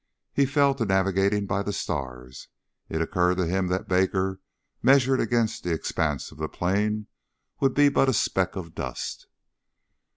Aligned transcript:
He 0.33 0.47
fell 0.47 0.73
to 0.73 0.83
navigating 0.85 1.45
by 1.45 1.61
the 1.61 1.71
stars. 1.71 2.47
It 2.89 3.03
occurred 3.03 3.37
to 3.37 3.45
him 3.45 3.67
that 3.67 3.87
Baker, 3.87 4.39
measured 4.81 5.19
against 5.19 5.63
the 5.63 5.73
expanse 5.73 6.31
of 6.31 6.39
the 6.39 6.49
plain, 6.49 7.05
would 7.59 7.75
be 7.75 7.87
but 7.87 8.09
a 8.09 8.13
speck 8.13 8.55
of 8.55 8.73
dust. 8.73 9.27